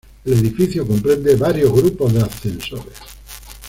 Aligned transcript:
El 0.25 0.33
edificio 0.33 0.87
comprende 0.87 1.35
varios 1.35 1.71
grupos 1.73 2.11
de 2.11 2.21
ascensores. 2.21 2.95